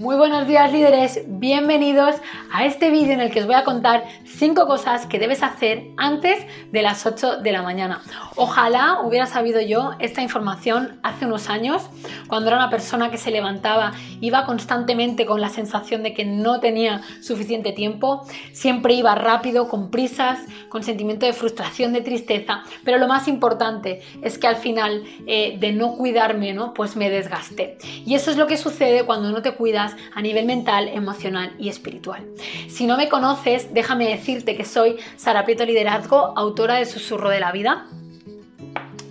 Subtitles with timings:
[0.00, 2.14] Muy buenos días líderes, bienvenidos
[2.50, 5.88] a este vídeo en el que os voy a contar 5 cosas que debes hacer
[5.98, 6.42] antes
[6.72, 8.00] de las 8 de la mañana.
[8.34, 11.82] Ojalá hubiera sabido yo esta información hace unos años,
[12.28, 13.92] cuando era una persona que se levantaba,
[14.22, 19.90] iba constantemente con la sensación de que no tenía suficiente tiempo, siempre iba rápido, con
[19.90, 20.38] prisas,
[20.70, 25.58] con sentimiento de frustración, de tristeza, pero lo más importante es que al final eh,
[25.60, 26.72] de no cuidarme, ¿no?
[26.72, 27.76] pues me desgasté.
[28.06, 31.68] Y eso es lo que sucede cuando no te cuidas a nivel mental, emocional y
[31.68, 32.24] espiritual.
[32.68, 37.40] Si no me conoces, déjame decirte que soy Sara Prieto Liderazgo, autora de Susurro de
[37.40, 37.86] la Vida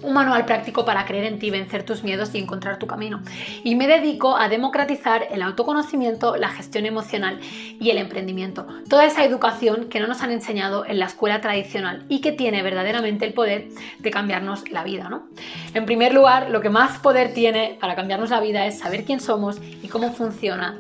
[0.01, 3.21] un manual práctico para creer en ti, vencer tus miedos y encontrar tu camino.
[3.63, 8.67] Y me dedico a democratizar el autoconocimiento, la gestión emocional y el emprendimiento.
[8.89, 12.63] Toda esa educación que no nos han enseñado en la escuela tradicional y que tiene
[12.63, 13.67] verdaderamente el poder
[13.99, 15.09] de cambiarnos la vida.
[15.09, 15.27] ¿no?
[15.73, 19.19] En primer lugar, lo que más poder tiene para cambiarnos la vida es saber quién
[19.19, 20.77] somos y cómo funciona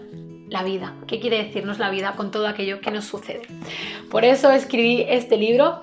[0.49, 0.93] la vida.
[1.07, 3.41] ¿Qué quiere decirnos la vida con todo aquello que nos sucede?
[4.09, 5.81] Por eso escribí este libro.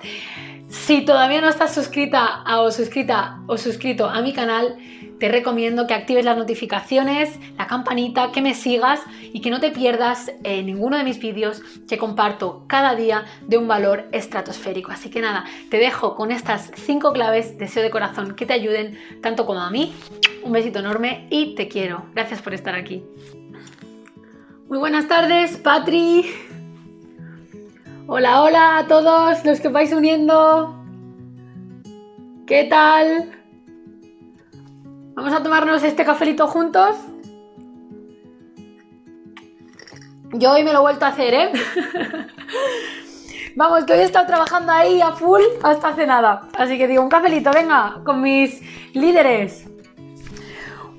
[0.69, 4.77] Si todavía no estás suscrita o suscrita o suscrito a mi canal,
[5.19, 9.71] te recomiendo que actives las notificaciones, la campanita, que me sigas y que no te
[9.71, 14.91] pierdas eh, ninguno de mis vídeos que comparto cada día de un valor estratosférico.
[14.91, 18.99] Así que nada, te dejo con estas cinco claves, deseo de corazón, que te ayuden
[19.21, 19.93] tanto como a mí.
[20.43, 22.05] Un besito enorme y te quiero.
[22.13, 23.03] Gracias por estar aquí.
[24.67, 26.25] Muy buenas tardes, Patri.
[28.09, 30.73] Hola, hola a todos los que vais uniendo.
[32.47, 33.31] ¿Qué tal?
[35.13, 36.95] Vamos a tomarnos este cafelito juntos.
[40.31, 41.51] Yo hoy me lo he vuelto a hacer, ¿eh?
[43.57, 46.47] Vamos, que hoy he estado trabajando ahí a full hasta hace nada.
[46.57, 48.61] Así que digo, un cafelito, venga, con mis
[48.93, 49.67] líderes.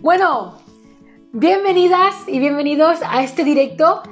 [0.03, 0.59] Bueno,
[1.33, 4.03] bienvenidas y bienvenidos a este directo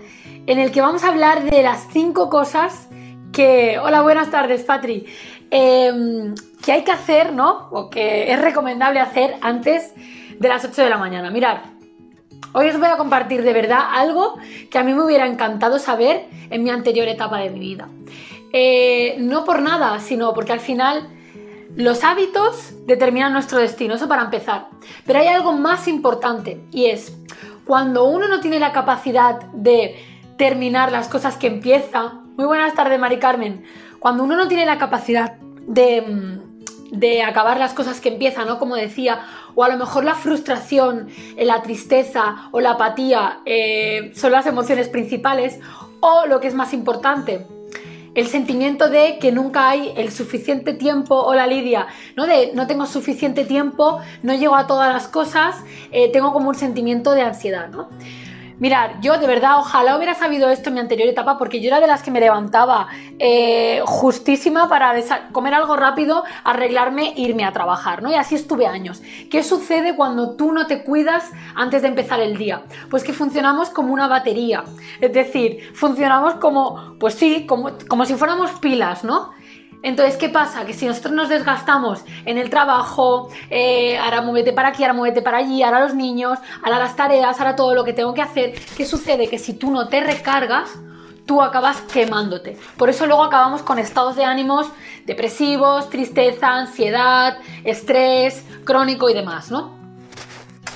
[0.47, 2.89] en el que vamos a hablar de las cinco cosas
[3.33, 5.07] que, hola, buenas tardes, Patri,
[5.51, 7.69] em, que hay que hacer, ¿no?
[7.71, 9.93] O que es recomendable hacer antes
[10.39, 11.31] de las 8 de la mañana.
[11.31, 11.59] Mirad,
[12.53, 14.39] hoy os voy a compartir de verdad algo
[14.71, 17.89] que a mí me hubiera encantado saber en mi anterior etapa de mi vida.
[18.53, 21.09] Eh, no por nada, sino porque al final
[21.75, 24.69] los hábitos determinan nuestro destino, eso para empezar.
[25.05, 27.15] Pero hay algo más importante y es
[27.67, 32.99] cuando uno no tiene la capacidad de terminar las cosas que empieza, muy buenas tardes,
[32.99, 33.65] Mari Carmen.
[33.99, 38.59] Cuando uno no tiene la capacidad de, mm, de acabar las cosas que empiezan, ¿no?
[38.59, 39.21] Como decía,
[39.55, 44.47] o a lo mejor la frustración, eh, la tristeza o la apatía eh, son las
[44.47, 45.59] emociones principales,
[46.01, 47.47] o lo que es más importante,
[48.15, 51.87] el sentimiento de que nunca hay el suficiente tiempo, o la Lidia,
[52.17, 52.27] ¿no?
[52.27, 55.57] De no tengo suficiente tiempo, no llego a todas las cosas,
[55.91, 57.89] eh, tengo como un sentimiento de ansiedad, ¿no?
[58.59, 61.79] Mirar, yo de verdad, ojalá hubiera sabido esto en mi anterior etapa, porque yo era
[61.79, 64.95] de las que me levantaba eh, justísima para
[65.33, 68.11] comer algo rápido, arreglarme, irme a trabajar, ¿no?
[68.11, 69.03] Y así estuve años.
[69.31, 72.63] ¿Qué sucede cuando tú no te cuidas antes de empezar el día?
[72.89, 74.65] Pues que funcionamos como una batería.
[75.03, 79.33] Es decir, funcionamos como, pues sí, como, como si fuéramos pilas, ¿no?
[79.83, 80.65] Entonces, ¿qué pasa?
[80.65, 85.23] Que si nosotros nos desgastamos en el trabajo, eh, ahora muévete para aquí, ahora muévete
[85.23, 88.55] para allí, ahora los niños, ahora las tareas, ahora todo lo que tengo que hacer,
[88.77, 89.29] ¿qué sucede?
[89.29, 90.71] Que si tú no te recargas,
[91.27, 92.57] tú acabas quemándote.
[92.77, 94.69] Por eso luego acabamos con estados de ánimos
[95.07, 99.77] depresivos, tristeza, ansiedad, estrés crónico y demás, ¿no?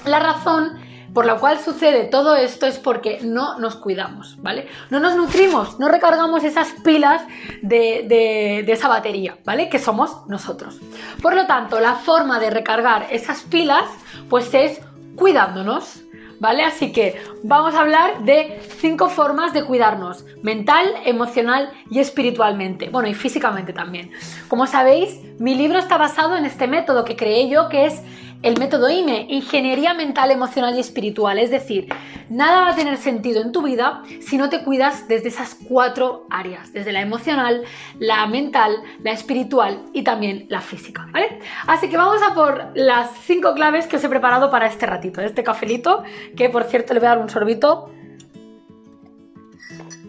[0.04, 0.78] La razón
[1.12, 4.68] por la cual sucede todo esto es porque no nos cuidamos, ¿vale?
[4.90, 7.22] No nos nutrimos, no recargamos esas pilas
[7.62, 9.68] de, esa batería, ¿vale?
[9.68, 10.78] Que somos nosotros.
[11.20, 13.84] Por lo tanto, la forma de recargar esas pilas,
[14.28, 14.80] pues es
[15.16, 16.02] cuidándonos.
[16.42, 16.62] ¿Vale?
[16.64, 22.88] Así que vamos a hablar de cinco formas de cuidarnos, mental, emocional y espiritualmente.
[22.88, 24.10] Bueno, y físicamente también.
[24.48, 28.00] Como sabéis, mi libro está basado en este método que creé yo, que es
[28.42, 31.38] el método IME, Ingeniería Mental, Emocional y Espiritual.
[31.38, 31.88] Es decir,
[32.30, 36.26] nada va a tener sentido en tu vida si no te cuidas desde esas cuatro
[36.30, 37.62] áreas, desde la emocional,
[37.98, 41.06] la mental, la espiritual y también la física.
[41.12, 41.38] ¿vale?
[41.66, 45.20] Así que vamos a por las cinco claves que os he preparado para este ratito,
[45.20, 46.02] este cafelito,
[46.36, 47.90] que por cierto le voy a dar un sorbito.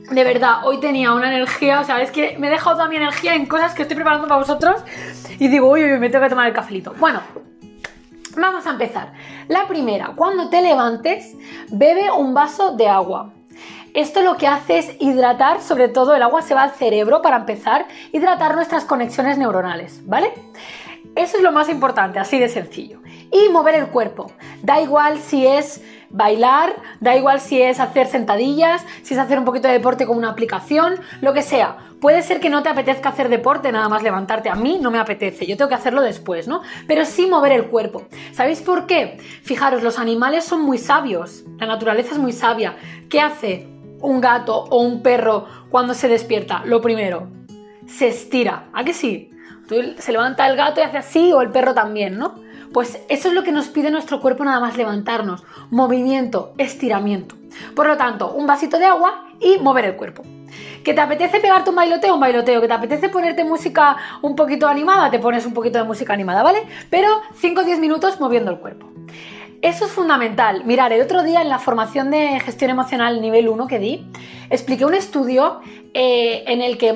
[0.09, 2.97] De verdad, hoy tenía una energía, o sea, es que me he dejado toda mi
[2.97, 4.83] energía en cosas que estoy preparando para vosotros
[5.39, 6.93] y digo, uy, uy, me tengo que tomar el cafelito.
[6.99, 7.21] Bueno,
[8.37, 9.13] Vamos a empezar.
[9.47, 11.35] La primera, cuando te levantes,
[11.69, 13.33] bebe un vaso de agua.
[13.93, 17.37] Esto lo que hace es hidratar, sobre todo el agua se va al cerebro para
[17.37, 20.31] empezar, hidratar nuestras conexiones neuronales, ¿vale?
[21.15, 23.01] Eso es lo más importante, así de sencillo.
[23.31, 24.31] Y mover el cuerpo.
[24.61, 29.45] Da igual si es bailar, da igual si es hacer sentadillas, si es hacer un
[29.45, 31.77] poquito de deporte con una aplicación, lo que sea.
[31.99, 34.49] Puede ser que no te apetezca hacer deporte, nada más levantarte.
[34.49, 36.61] A mí no me apetece, yo tengo que hacerlo después, ¿no?
[36.87, 38.07] Pero sí mover el cuerpo.
[38.33, 39.17] ¿Sabéis por qué?
[39.43, 42.75] Fijaros, los animales son muy sabios, la naturaleza es muy sabia.
[43.09, 43.67] ¿Qué hace
[43.99, 46.63] un gato o un perro cuando se despierta?
[46.65, 47.27] Lo primero,
[47.85, 48.69] se estira.
[48.73, 49.27] ¿A que sí?
[49.99, 52.35] se levanta el gato y hace así, o el perro también, ¿no?
[52.73, 55.43] Pues eso es lo que nos pide nuestro cuerpo nada más levantarnos.
[55.69, 57.35] Movimiento, estiramiento.
[57.75, 60.23] Por lo tanto, un vasito de agua y mover el cuerpo.
[60.83, 62.13] ¿Que te apetece pegarte un bailoteo?
[62.13, 62.61] Un bailoteo.
[62.61, 65.11] ¿Que te apetece ponerte música un poquito animada?
[65.11, 66.63] Te pones un poquito de música animada, ¿vale?
[66.89, 68.87] Pero 5 o 10 minutos moviendo el cuerpo.
[69.61, 70.63] Eso es fundamental.
[70.65, 74.07] Mirar, el otro día en la formación de gestión emocional nivel 1 que di,
[74.49, 75.61] expliqué un estudio
[75.93, 76.95] eh, en el que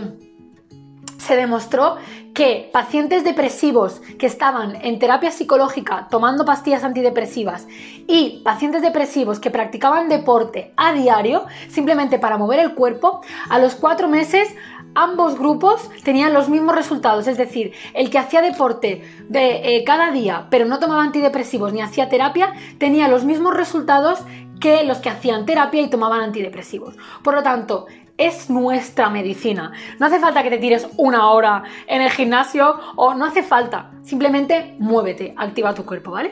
[1.20, 1.98] se demostró
[2.36, 7.66] que pacientes depresivos que estaban en terapia psicológica tomando pastillas antidepresivas
[8.08, 13.76] y pacientes depresivos que practicaban deporte a diario simplemente para mover el cuerpo, a los
[13.76, 14.54] cuatro meses
[14.96, 20.12] ambos grupos tenían los mismos resultados, es decir, el que hacía deporte de eh, cada
[20.12, 24.20] día pero no tomaba antidepresivos ni hacía terapia tenía los mismos resultados
[24.60, 26.96] que los que hacían terapia y tomaban antidepresivos.
[27.24, 27.86] Por lo tanto,
[28.18, 29.72] es nuestra medicina.
[30.00, 33.92] No hace falta que te tires una hora en el gimnasio o no hace falta.
[34.04, 36.32] Simplemente muévete, activa tu cuerpo, ¿vale?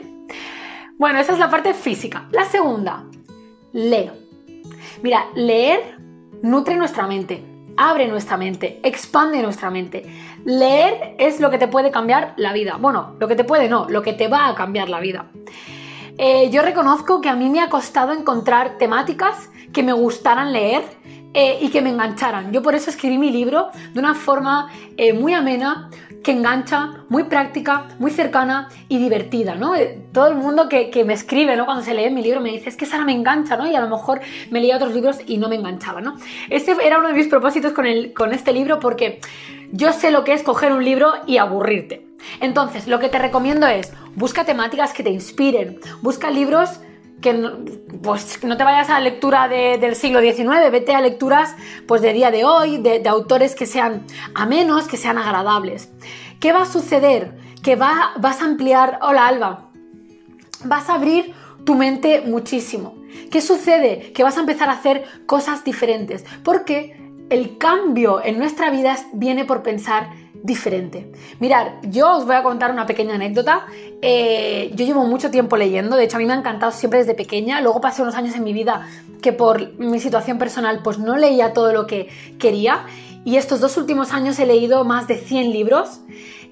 [0.96, 2.28] Bueno, esa es la parte física.
[2.30, 3.04] La segunda,
[3.72, 4.10] lee.
[5.02, 5.98] Mira, leer
[6.42, 7.44] nutre nuestra mente,
[7.76, 10.04] abre nuestra mente, expande nuestra mente.
[10.44, 12.76] Leer es lo que te puede cambiar la vida.
[12.78, 15.26] Bueno, lo que te puede no, lo que te va a cambiar la vida.
[16.16, 20.84] Eh, yo reconozco que a mí me ha costado encontrar temáticas que me gustaran leer
[21.34, 22.52] eh, y que me engancharan.
[22.52, 25.90] Yo por eso escribí mi libro de una forma eh, muy amena,
[26.22, 29.74] que engancha, muy práctica, muy cercana y divertida, ¿no?
[29.74, 31.66] Eh, todo el mundo que, me escribe, ¿no?
[31.66, 33.66] Cuando se lee mi libro me dice, es que Sara me engancha, ¿no?
[33.66, 34.20] Y a lo mejor
[34.50, 36.16] me leía otros libros y no me enganchaba, ¿no?
[36.50, 39.20] Ese era uno de mis propósitos con, el, con este libro porque
[39.72, 42.06] yo sé lo que es coger un libro y aburrirte.
[42.40, 46.80] Entonces, lo que te recomiendo es, busca temáticas que te inspiren, busca libros
[47.20, 47.32] que
[48.02, 51.54] pues, no te vayas a lectura del siglo XIX, vete a lecturas
[51.86, 55.90] pues, de día de hoy, de, autores que sean amenos, que sean agradables.
[56.40, 57.38] ¿Qué va a suceder?
[57.62, 59.70] Que va, vas a ampliar, hola Alba,
[60.64, 61.32] vas a abrir
[61.64, 62.96] tu mente muchísimo.
[63.30, 64.12] ¿Qué sucede?
[64.12, 67.00] Que vas a empezar a hacer cosas diferentes, porque
[67.30, 70.10] el cambio en nuestra vida viene por pensar
[70.44, 71.10] diferente.
[71.40, 73.66] Mirar, yo os voy a contar una pequeña anécdota.
[74.02, 77.14] Eh, yo llevo mucho tiempo leyendo, de hecho a mí me ha encantado siempre desde
[77.14, 77.62] pequeña.
[77.62, 78.86] Luego pasé unos años en mi vida
[79.22, 82.84] que por mi situación personal pues no leía todo lo que quería.
[83.24, 86.02] Y estos dos últimos años he leído más de 100 libros.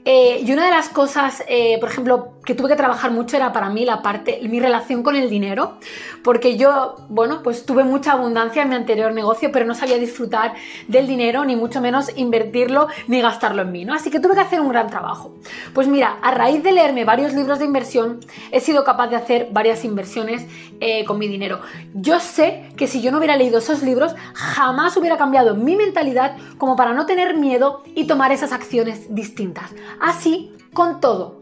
[0.07, 3.53] Eh, y una de las cosas, eh, por ejemplo, que tuve que trabajar mucho era
[3.53, 5.79] para mí la parte, mi relación con el dinero,
[6.23, 10.55] porque yo, bueno, pues tuve mucha abundancia en mi anterior negocio, pero no sabía disfrutar
[10.89, 13.95] del dinero, ni mucho menos invertirlo, ni gastarlo en mí, ¿no?
[13.95, 15.35] Así que tuve que hacer un gran trabajo.
[15.73, 19.49] Pues mira, a raíz de leerme varios libros de inversión, he sido capaz de hacer
[19.53, 20.47] varias inversiones
[20.81, 21.61] eh, con mi dinero.
[21.95, 26.37] Yo sé que si yo no hubiera leído esos libros, jamás hubiera cambiado mi mentalidad
[26.59, 29.71] como para no tener miedo y tomar esas acciones distintas.
[30.01, 31.42] Así con todo.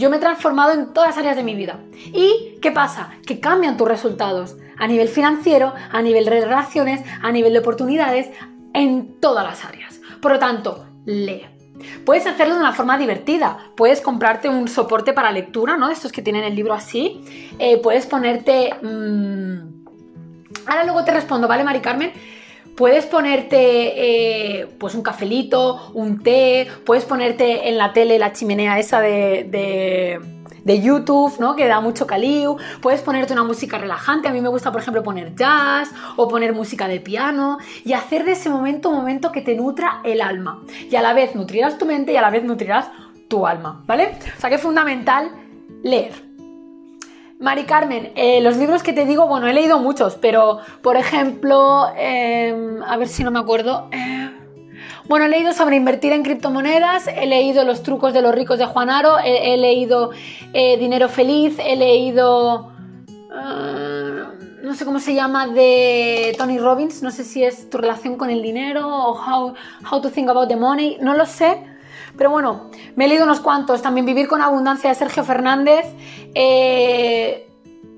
[0.00, 1.78] Yo me he transformado en todas las áreas de mi vida.
[2.06, 3.10] ¿Y qué pasa?
[3.26, 8.30] Que cambian tus resultados a nivel financiero, a nivel de relaciones, a nivel de oportunidades,
[8.72, 10.00] en todas las áreas.
[10.22, 11.44] Por lo tanto, lee.
[12.06, 13.58] Puedes hacerlo de una forma divertida.
[13.76, 15.90] Puedes comprarte un soporte para lectura, ¿no?
[15.90, 17.20] Estos que tienen el libro así.
[17.58, 18.72] Eh, puedes ponerte...
[18.80, 19.84] Mm,
[20.64, 22.10] ahora luego te respondo, ¿vale, Mari Carmen?
[22.80, 23.58] Puedes ponerte
[24.62, 30.18] eh, pues un cafelito, un té, puedes ponerte en la tele la chimenea esa de,
[30.64, 31.56] de, YouTube, ¿no?
[31.56, 32.56] Que da mucho caliu.
[32.80, 34.28] Puedes ponerte una música relajante.
[34.28, 38.24] A mí me gusta, por ejemplo, poner jazz o poner música de piano y hacer
[38.24, 40.62] de ese momento un momento que te nutra el alma.
[40.90, 42.90] Y a la vez nutrirás tu mente y a la vez nutrirás
[43.28, 44.16] tu alma, ¿vale?
[44.38, 45.30] O sea que es fundamental
[45.82, 46.29] leer.
[47.40, 51.86] Mari Carmen, eh, los libros que te digo, bueno, he leído muchos, pero por ejemplo,
[51.96, 53.88] em, a ver si no me acuerdo.
[53.92, 54.30] Eh,
[55.08, 58.66] bueno, he leído sobre invertir en criptomonedas, he leído Los trucos de los ricos de
[58.66, 60.10] Juan Aro, he, leído
[60.52, 62.72] eh, Dinero Feliz, he leído...
[64.62, 68.28] no sé cómo se llama, de Tony Robbins, no sé si es tu relación con
[68.28, 69.54] el dinero o how,
[69.90, 71.69] how to think about the money, no lo sé,
[72.20, 73.80] pero bueno, me he leído unos cuantos.
[73.80, 75.86] También Vivir con Abundancia de Sergio Fernández.
[76.34, 77.48] Eh,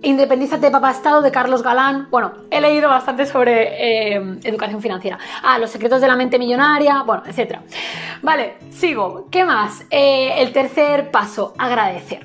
[0.03, 2.07] Independízate Papá Estado de Carlos Galán.
[2.09, 5.19] Bueno, he leído bastante sobre eh, educación financiera.
[5.43, 7.59] Ah, Los secretos de la mente millonaria, bueno, etc.
[8.23, 9.27] Vale, sigo.
[9.29, 9.85] ¿Qué más?
[9.91, 12.25] Eh, el tercer paso, agradecer.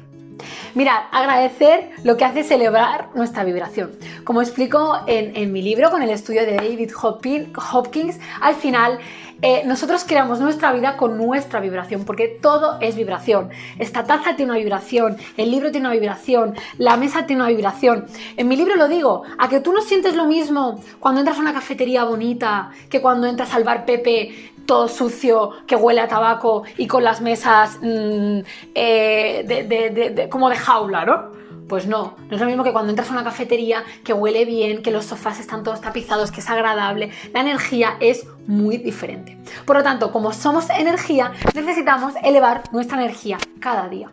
[0.76, 3.94] Mirad, agradecer lo que hace celebrar nuestra vibración.
[4.24, 9.00] Como explico en, mi libro con el estudio de David Hopkins, al final
[9.42, 13.50] eh, nosotros creamos nuestra vida con nuestra vibración, porque todo es vibración.
[13.78, 18.06] Esta taza tiene una vibración, el libro tiene una vibración, la mesa tiene una vibración.
[18.36, 21.42] En mi libro lo digo, a que tú no sientes lo mismo cuando entras a
[21.42, 26.64] una cafetería bonita que cuando entras al bar Pepe todo sucio, que huele a tabaco
[26.78, 28.40] y con las mesas mm,
[28.76, 31.47] eh, como de jaula, ¿no?
[31.68, 34.82] Pues no, no es lo mismo que cuando entras a una cafetería que huele bien,
[34.82, 37.12] que los sofás están todos tapizados, que es agradable.
[37.34, 39.38] La energía es muy diferente.
[39.66, 44.12] Por lo tanto, como somos energía, necesitamos elevar nuestra energía cada día.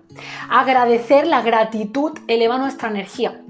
[0.51, 3.41] Agradecer la gratitud eleva nuestra energía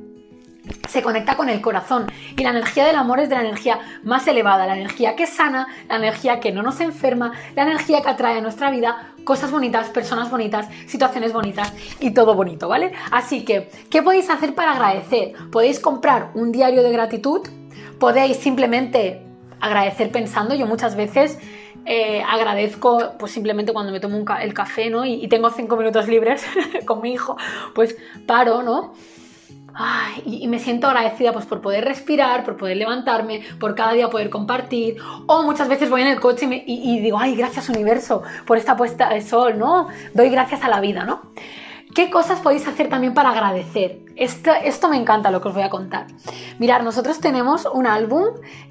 [0.88, 2.06] se conecta con el corazón
[2.36, 5.66] y la energía del amor es de la energía más elevada, la energía que sana,
[5.88, 9.88] la energía que no nos enferma, la energía que atrae a nuestra vida cosas bonitas,
[9.88, 12.92] personas bonitas, situaciones bonitas y todo bonito, ¿vale?
[13.10, 15.32] Así que, ¿qué podéis hacer para agradecer?
[15.50, 17.46] Podéis comprar un diario de gratitud,
[17.98, 19.22] podéis simplemente
[19.60, 21.38] agradecer pensando, yo muchas veces
[21.86, 25.04] eh, agradezco pues simplemente cuando me tomo el café, ¿no?
[25.04, 26.44] Y, y tengo cinco minutos libres
[26.86, 27.36] con mi hijo,
[27.74, 28.94] pues paro, ¿no?
[30.24, 34.30] Y, me siento agradecida pues, por poder respirar, por poder levantarme, por cada día poder
[34.30, 34.96] compartir.
[35.26, 38.76] O muchas veces voy en el coche y, y, digo, ay, gracias universo por esta
[38.76, 39.88] puesta de sol, ¿no?
[40.12, 41.22] Doy gracias a la vida, ¿no?
[41.94, 44.00] ¿Qué cosas podéis hacer también para agradecer?
[44.16, 46.08] Esto, esto me encanta lo que os voy a contar.
[46.58, 48.24] Mirad, nosotros tenemos un álbum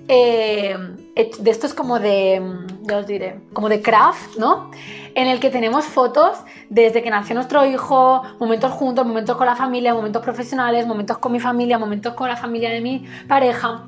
[0.10, 0.75] eh,
[1.15, 2.42] de estos como de,
[2.82, 4.72] ya os diré, como de craft, ¿no?
[5.15, 6.38] En el que tenemos fotos
[6.70, 11.32] desde que nació nuestro hijo, momentos juntos, momentos con la familia, momentos profesionales, momentos con
[11.32, 13.88] mi familia, momentos con la familia de mi pareja.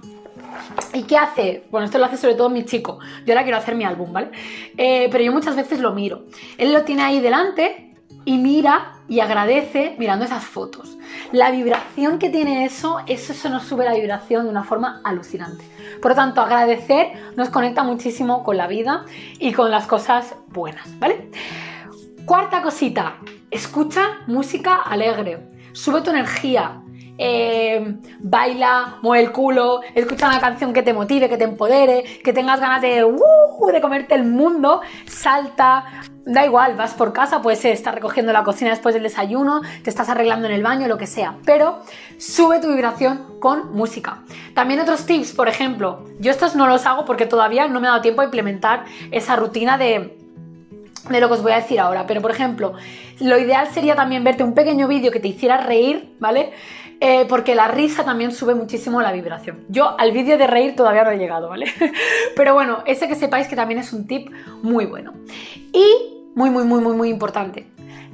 [0.94, 1.64] ¿Y qué hace?
[1.72, 3.00] Bueno, esto lo hace sobre todo mi chico.
[3.26, 4.30] Yo ahora quiero hacer mi álbum, ¿vale?
[4.78, 6.24] Eh, pero yo muchas veces lo miro.
[6.58, 7.85] Él lo tiene ahí delante
[8.26, 10.98] y mira y agradece mirando esas fotos.
[11.32, 15.64] La vibración que tiene eso, eso nos sube la vibración de una forma alucinante.
[16.02, 19.06] Por lo tanto, agradecer nos conecta muchísimo con la vida
[19.40, 21.30] y con las cosas buenas, ¿vale?
[22.26, 23.18] Cuarta cosita,
[23.52, 26.82] escucha música alegre, sube tu energía,
[27.18, 32.34] eh, baila, mueve el culo, escucha una canción que te motive, que te empodere, que
[32.34, 35.86] tengas ganas de, uh, de comerte el mundo, salta,
[36.26, 40.10] Da igual, vas por casa, puedes estar recogiendo la cocina después del desayuno, te estás
[40.10, 41.82] arreglando en el baño, lo que sea, pero
[42.18, 44.24] sube tu vibración con música.
[44.56, 47.92] También otros tips, por ejemplo, yo estos no los hago porque todavía no me ha
[47.92, 50.18] dado tiempo a implementar esa rutina de,
[51.10, 52.74] de lo que os voy a decir ahora, pero por ejemplo,
[53.20, 56.54] lo ideal sería también verte un pequeño vídeo que te hiciera reír, ¿vale?
[57.02, 59.66] Eh, porque la risa también sube muchísimo la vibración.
[59.68, 61.68] Yo al vídeo de reír todavía no he llegado, ¿vale?
[62.36, 64.32] Pero bueno, ese que sepáis que también es un tip
[64.64, 65.14] muy bueno.
[65.74, 67.66] Y muy, muy, muy, muy, muy importante.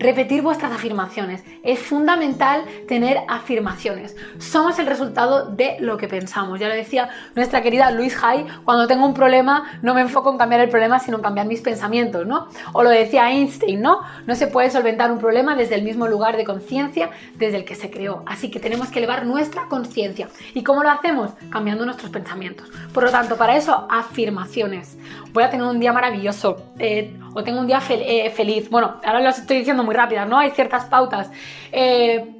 [0.01, 1.43] Repetir vuestras afirmaciones.
[1.62, 4.15] Es fundamental tener afirmaciones.
[4.39, 6.60] Somos el resultado de lo que pensamos.
[6.60, 10.39] Ya lo decía nuestra querida Luis Hay, cuando tengo un problema no me enfoco en
[10.39, 12.48] cambiar el problema, sino en cambiar mis pensamientos, ¿no?
[12.74, 14.00] O lo decía Einstein, ¿no?
[14.25, 17.75] No se puede solventar un problema desde el mismo lugar de conciencia desde el que
[17.75, 18.24] se creó.
[18.25, 20.29] Así que tenemos que elevar nuestra conciencia.
[20.55, 21.29] ¿Y cómo lo hacemos?
[21.51, 22.67] Cambiando nuestros pensamientos.
[22.91, 24.98] Por lo tanto, para eso, afirmaciones.
[25.31, 26.58] Voy a tener un día maravilloso.
[26.79, 28.70] Eh, o tengo un día eh, feliz.
[28.70, 30.38] Bueno, ahora lo estoy diciendo muy rápidas, ¿no?
[30.38, 31.29] Hay ciertas pautas.
[31.71, 32.38] Eh,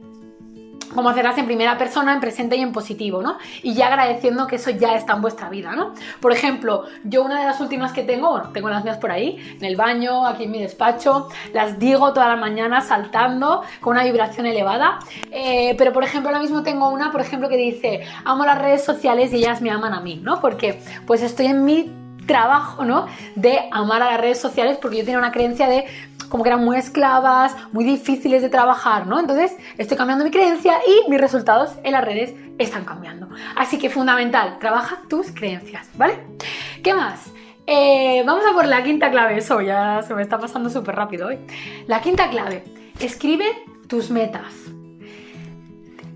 [0.93, 3.38] como hacerlas en primera persona, en presente y en positivo, ¿no?
[3.63, 5.93] Y ya agradeciendo que eso ya está en vuestra vida, ¿no?
[6.20, 9.38] Por ejemplo, yo una de las últimas que tengo, bueno, tengo las mías por ahí,
[9.58, 14.03] en el baño, aquí en mi despacho, las digo toda la mañana saltando con una
[14.03, 15.00] vibración elevada,
[15.31, 18.84] eh, pero por ejemplo ahora mismo tengo una, por ejemplo, que dice, amo las redes
[18.84, 20.41] sociales y ellas me aman a mí, ¿no?
[20.41, 21.91] Porque pues estoy en mi
[22.25, 23.08] trabajo, ¿no?
[23.36, 25.86] De amar a las redes sociales porque yo tenía una creencia de
[26.31, 29.19] como que eran muy esclavas, muy difíciles de trabajar, ¿no?
[29.19, 33.27] Entonces estoy cambiando mi creencia y mis resultados en las redes están cambiando.
[33.55, 36.17] Así que fundamental, trabaja tus creencias, ¿vale?
[36.81, 37.31] ¿Qué más?
[37.67, 41.27] Eh, vamos a por la quinta clave, eso ya se me está pasando súper rápido
[41.27, 41.38] hoy.
[41.88, 42.63] La quinta clave,
[43.00, 43.45] escribe
[43.88, 44.53] tus metas.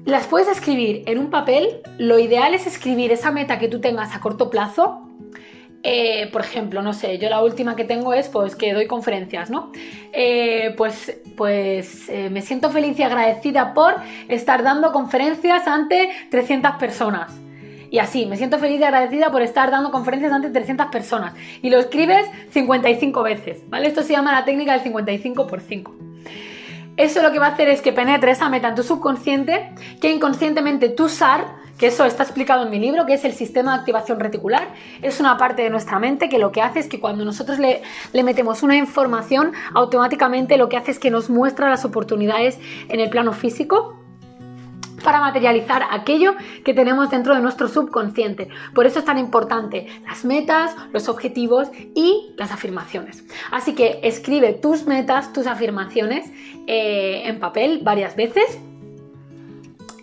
[0.06, 4.16] Las puedes escribir en un papel, lo ideal es escribir esa meta que tú tengas
[4.16, 5.02] a corto plazo
[5.88, 9.52] eh, por ejemplo, no sé, yo la última que tengo es pues que doy conferencias,
[9.52, 9.72] ¿no?
[10.14, 13.94] Eh, pues pues eh, me siento feliz y agradecida por
[14.28, 17.32] estar dando conferencias ante 300 personas.
[17.92, 21.36] Y así, me siento feliz y agradecida por estar dando conferencias ante 300 personas.
[21.62, 23.88] Y lo escribes 55 veces, ¿vale?
[23.88, 25.96] Esto se llama la técnica del 55 por 5.
[26.98, 30.12] Eso lo que va a hacer es que penetre esa meta en tu subconsciente, que
[30.12, 33.80] inconscientemente tu SAR que eso está explicado en mi libro, que es el sistema de
[33.80, 34.70] activación reticular.
[35.02, 37.82] Es una parte de nuestra mente que lo que hace es que cuando nosotros le,
[38.14, 43.00] le, metemos una información, automáticamente lo que hace es que nos muestra las oportunidades en
[43.00, 44.00] el plano físico
[45.06, 46.34] para materializar aquello
[46.64, 48.50] que tenemos dentro de nuestro subconsciente.
[48.74, 53.24] Por eso es tan importante las metas, los objetivos y las afirmaciones.
[53.52, 56.32] Así que escribe tus metas, tus afirmaciones
[56.68, 58.60] eh, en papel varias veces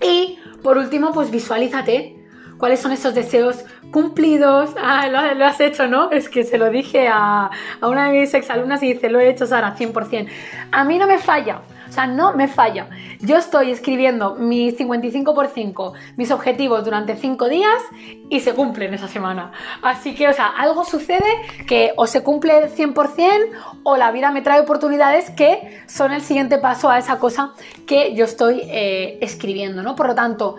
[0.03, 2.17] y por último, pues visualízate
[2.59, 4.71] cuáles son esos deseos cumplidos.
[4.81, 6.11] Ah, lo, has hecho, ¿no?
[6.11, 7.51] Es que se lo dije a,
[7.81, 10.29] a una de mis exalumnas y dice, lo he hecho, Sara, 100%.
[10.71, 11.63] A mí no me falla.
[11.93, 12.89] O sea, no me falla.
[13.21, 17.83] Yo estoy escribiendo mis 55 por 5, mis objetivos durante 5 días
[18.31, 19.53] y se cumplen esa semana.
[19.83, 21.31] Así que, o sea, algo sucede
[21.67, 23.51] que o se cumple 100%
[23.83, 27.53] o la vida me trae oportunidades que son el siguiente paso a esa cosa
[27.87, 29.95] que yo estoy eh, escribiendo, ¿no?
[29.95, 30.57] Por lo tanto,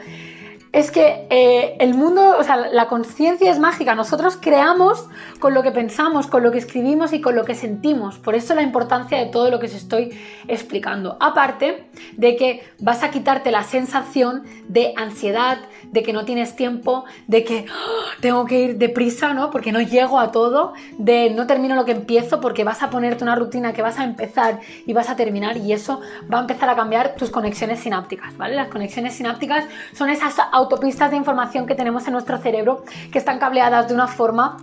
[0.73, 3.93] es que eh, el mundo, o sea, la conciencia es mágica.
[3.93, 5.07] Nosotros creamos
[5.39, 8.17] con lo que pensamos, con lo que escribimos y con lo que sentimos.
[8.17, 11.15] Por eso la importancia de todo lo que os estoy explicando.
[11.19, 15.59] Aparte de que vas a quitarte la sensación de ansiedad,
[15.91, 18.19] de que no tienes tiempo, de que ¡oh!
[18.19, 19.51] tengo que ir deprisa, ¿no?
[19.51, 23.23] Porque no llego a todo, de no termino lo que empiezo porque vas a ponerte
[23.23, 26.01] una rutina que vas a empezar y vas a terminar y eso
[26.33, 28.55] va a empezar a cambiar tus conexiones sinápticas, ¿vale?
[28.55, 33.39] Las conexiones sinápticas son esas autopistas de información que tenemos en nuestro cerebro que están
[33.39, 34.57] cableadas de una forma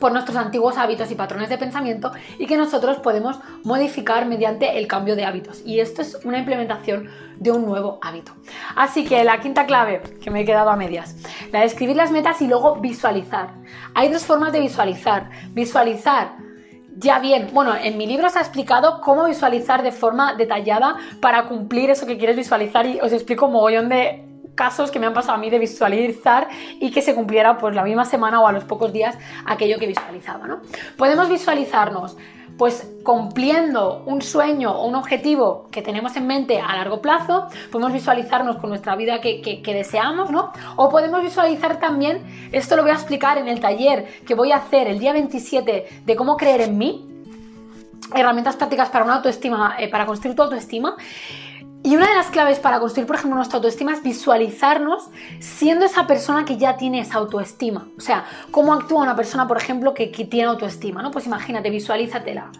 [0.00, 4.86] por nuestros antiguos hábitos y patrones de pensamiento y que nosotros podemos modificar mediante el
[4.86, 5.62] cambio de hábitos.
[5.64, 7.08] Y esto es una implementación
[7.38, 8.32] de un nuevo hábito.
[8.76, 11.16] Así que la quinta clave, que me he quedado a medias,
[11.52, 13.54] la de escribir las metas y luego visualizar.
[13.94, 15.30] Hay dos formas de visualizar.
[15.52, 16.32] Visualizar
[16.96, 21.46] ya bien, bueno, en mi libro se ha explicado cómo visualizar de forma detallada para
[21.48, 24.23] cumplir eso que quieres visualizar y os explico un mogollón de
[24.54, 26.48] casos que me han pasado a mí de visualizar
[26.80, 29.86] y que se cumpliera pues la misma semana o a los pocos días aquello que
[29.86, 30.60] visualizaba, ¿no?
[30.96, 32.16] Podemos visualizarnos
[32.56, 37.92] pues cumpliendo un sueño o un objetivo que tenemos en mente a largo plazo, podemos
[37.92, 40.52] visualizarnos con nuestra vida que, deseamos, ¿no?
[40.76, 44.56] O podemos visualizar también, esto lo voy a explicar en el taller que voy a
[44.56, 47.08] hacer el día 27 de cómo creer en mí,
[48.14, 50.96] herramientas prácticas para una autoestima, eh, para construir tu autoestima.
[51.84, 56.06] Y una de las claves para construir, por ejemplo, nuestra autoestima es visualizarnos siendo esa
[56.06, 57.88] persona que ya tiene esa autoestima.
[57.98, 61.10] O sea, cómo actúa una persona, por ejemplo, que, que tiene autoestima, ¿no?
[61.10, 62.50] Pues imagínate, visualízatela.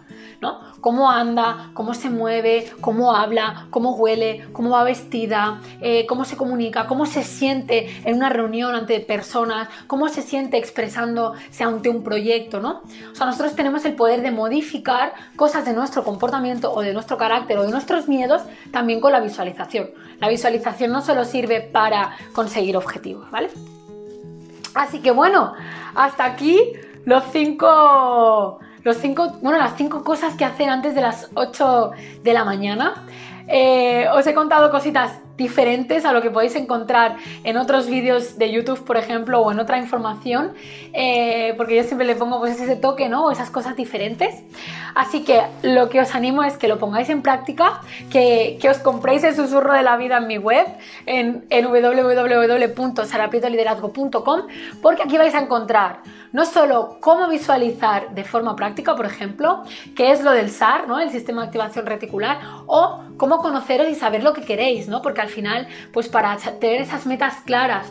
[0.81, 6.37] Cómo anda, cómo se mueve, cómo habla, cómo huele, cómo va vestida, eh, cómo se
[6.37, 12.03] comunica, cómo se siente en una reunión ante personas, cómo se siente expresándose ante un
[12.03, 12.83] proyecto, ¿no?
[13.11, 17.17] O sea, nosotros tenemos el poder de modificar cosas de nuestro comportamiento o de nuestro
[17.17, 19.89] carácter o de nuestros miedos también con la visualización.
[20.19, 23.49] La visualización no solo sirve para conseguir objetivos, ¿vale?
[24.75, 25.53] Así que bueno,
[25.95, 26.59] hasta aquí
[27.05, 31.91] los cinco los cinco, bueno, las cinco cosas que hacer antes de las 8
[32.23, 33.03] de la mañana.
[33.47, 38.51] Eh, os he contado cositas diferentes a lo que podéis encontrar en otros vídeos de
[38.51, 40.53] YouTube, por ejemplo, o en otra información,
[40.93, 43.25] eh, porque yo siempre le pongo pues ese toque, ¿no?
[43.25, 44.43] O esas cosas diferentes.
[44.95, 49.23] Así que lo que os animo es que lo pongáis en práctica, que, os compréis
[49.23, 50.65] el susurro de la vida en mi web,
[51.05, 51.65] en, en
[54.81, 55.99] porque aquí vais a encontrar
[56.35, 59.63] no solo cómo visualizar de forma práctica, por ejemplo,
[59.95, 60.99] qué es lo del SAR, ¿no?
[60.99, 65.01] El sistema de activación reticular, o cómo conoceros y saber lo que queréis, ¿no?
[65.01, 67.87] Porque al final, pues para tener esas metas claras,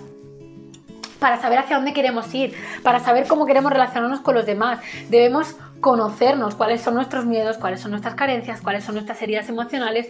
[1.19, 5.57] para saber hacia dónde queremos ir, para saber cómo queremos relacionarnos con los demás, debemos
[5.81, 10.09] conocernos cuáles son nuestros miedos, cuáles son nuestras carencias, cuáles son nuestras heridas emocionales,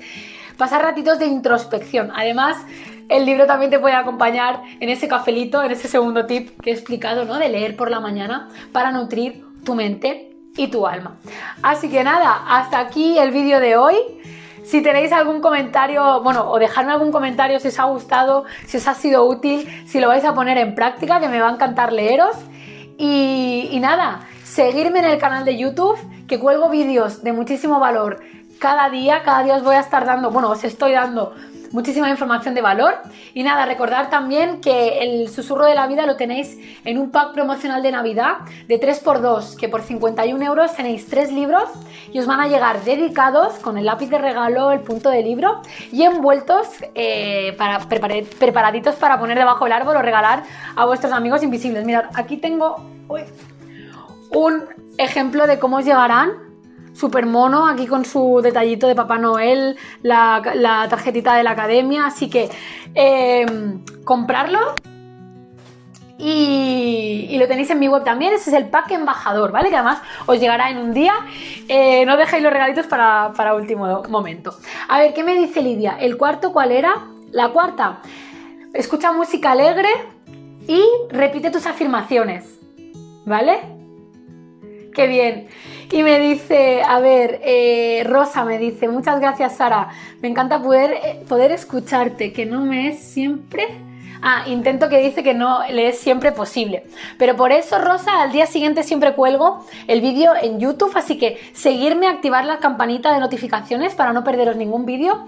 [0.56, 2.12] pasar ratitos de introspección.
[2.14, 2.56] Además,
[3.08, 6.72] el libro también te puede acompañar en ese cafelito, en ese segundo tip que he
[6.72, 7.38] explicado, ¿no?
[7.38, 11.16] De leer por la mañana para nutrir tu mente y tu alma.
[11.62, 13.96] Así que nada, hasta aquí el vídeo de hoy.
[14.64, 18.88] Si tenéis algún comentario, bueno, o dejarme algún comentario si os ha gustado, si os
[18.88, 21.92] ha sido útil, si lo vais a poner en práctica, que me va a encantar
[21.92, 22.36] leeros.
[22.96, 28.20] Y, y nada, seguirme en el canal de YouTube, que cuelgo vídeos de muchísimo valor
[28.58, 29.22] cada día.
[29.22, 31.34] Cada día os voy a estar dando, bueno, os estoy dando
[31.74, 32.94] muchísima información de valor.
[33.34, 37.34] Y nada, recordar también que el susurro de la vida lo tenéis en un pack
[37.34, 41.64] promocional de Navidad de 3x2, que por 51 euros tenéis 3 libros
[42.12, 45.60] y os van a llegar dedicados con el lápiz de regalo, el punto de libro
[45.90, 50.44] y envueltos eh, para, preparaditos para poner debajo del árbol o regalar
[50.76, 51.84] a vuestros amigos invisibles.
[51.84, 52.76] Mirad, aquí tengo
[54.30, 54.64] un
[54.96, 56.43] ejemplo de cómo os llegarán
[56.94, 62.30] súper mono, aquí con su detallito de Papá Noel, la, tarjetita de la academia, así
[62.30, 62.48] que
[62.94, 64.74] em, comprarlo.
[66.16, 69.68] Y, lo tenéis en mi web también, ese es el pack embajador, ¿vale?
[69.68, 71.12] Que además os llegará en un día.
[71.68, 74.54] Eh, no dejéis los regalitos para, para último momento.
[74.88, 75.96] A ver, ¿qué me dice Lidia?
[75.98, 77.08] ¿El cuarto cuál era?
[77.32, 77.98] La cuarta,
[78.72, 79.88] escucha música alegre
[80.68, 82.60] y repite tus afirmaciones,
[83.26, 83.60] ¿vale?
[84.94, 85.48] Qué bien.
[85.90, 89.88] Y me dice, a ver, eh, Rosa me dice, muchas gracias Sara,
[90.20, 93.66] me encanta poder, eh, poder escucharte, que no me es siempre...
[94.26, 96.86] Ah, intento que dice que no le es siempre posible.
[97.18, 101.38] Pero por eso, Rosa, al día siguiente siempre cuelgo el vídeo en YouTube, así que
[101.52, 105.26] seguirme, activar la campanita de notificaciones para no perderos ningún vídeo.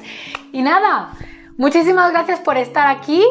[0.51, 1.11] Y nada,
[1.59, 3.23] muchísimas gracias por estar aquí.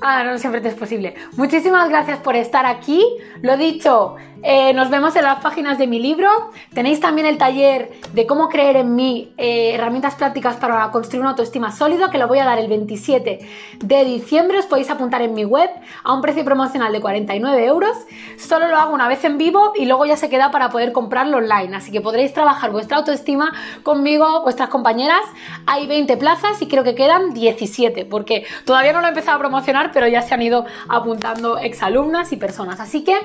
[0.00, 1.14] Ah, no siempre te es posible.
[1.36, 3.04] Muchísimas gracias por estar aquí.
[3.42, 6.28] Lo dicho, eh, nos vemos en las páginas de mi libro.
[6.74, 11.30] Tenéis también el taller de cómo creer en mí, eh, herramientas prácticas para construir una
[11.30, 13.38] autoestima sólida, que lo voy a dar el 27
[13.78, 14.58] de diciembre.
[14.58, 15.70] Os podéis apuntar en mi web
[16.02, 17.96] a un precio promocional de 49 euros.
[18.36, 21.36] Solo lo hago una vez en vivo y luego ya se queda para poder comprarlo
[21.36, 21.76] online.
[21.76, 23.52] Así que podréis trabajar vuestra autoestima
[23.84, 25.22] conmigo, vuestras compañeras.
[25.66, 29.40] Hay 20 plazas y creo que quedan 17, porque todavía no lo he empezado a
[29.40, 32.80] promocionar, pero ya se han ido apuntando exalumnas y personas.
[32.80, 33.16] Así que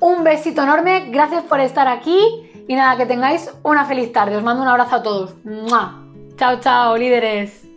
[0.00, 2.20] un besito enorme, gracias por estar aquí
[2.66, 4.36] y nada, que tengáis una feliz tarde.
[4.36, 5.34] Os mando un abrazo a todos.
[6.36, 7.67] Chao, chao, líderes.